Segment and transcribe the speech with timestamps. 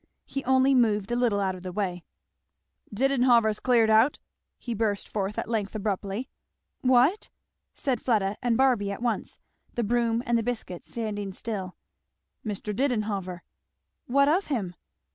[0.25, 2.03] He only moved a little out of the way.
[2.91, 4.17] "Didenhover's cleared out,"
[4.57, 6.27] he burst forth at length abruptly.
[6.81, 7.29] "What!"
[7.75, 9.37] said Fleda and Barby at once,
[9.75, 11.75] the broom and the biscuits standing still.
[12.43, 12.75] "Mr.
[12.75, 13.41] Didenhover."
[14.07, 14.73] "What of him?"